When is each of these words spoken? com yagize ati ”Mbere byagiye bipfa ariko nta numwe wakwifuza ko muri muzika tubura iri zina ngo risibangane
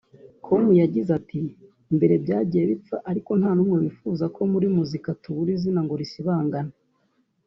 com 0.45 0.63
yagize 0.81 1.09
ati 1.19 1.41
”Mbere 1.95 2.13
byagiye 2.23 2.63
bipfa 2.71 2.95
ariko 3.11 3.31
nta 3.39 3.51
numwe 3.55 3.73
wakwifuza 3.75 4.25
ko 4.35 4.41
muri 4.51 4.67
muzika 4.75 5.09
tubura 5.21 5.49
iri 5.51 5.61
zina 5.61 5.79
ngo 5.85 5.93
risibangane 6.01 6.73